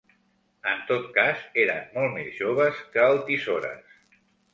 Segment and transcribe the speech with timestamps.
[0.69, 3.93] En tot cas, eren molt més joves que el Tisores.